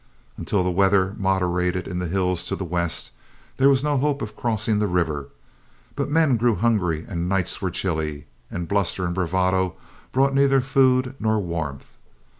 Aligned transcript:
Until 0.35 0.63
the 0.63 0.71
weather 0.71 1.13
moderated 1.19 1.87
in 1.87 1.99
the 1.99 2.07
hills 2.07 2.43
to 2.45 2.55
the 2.55 2.63
west, 2.65 3.11
there 3.57 3.69
was 3.69 3.83
no 3.83 3.97
hope 3.97 4.23
of 4.23 4.35
crossing 4.35 4.79
the 4.79 4.87
river; 4.87 5.29
but 5.95 6.09
men 6.09 6.37
grew 6.37 6.55
hungry 6.55 7.05
and 7.07 7.29
nights 7.29 7.61
were 7.61 7.69
chilly, 7.69 8.25
and 8.49 8.67
bluster 8.67 9.05
and 9.05 9.13
bravado 9.13 9.75
brought 10.11 10.33
neither 10.33 10.59
food 10.59 11.13
nor 11.19 11.39
warmth. 11.39 11.91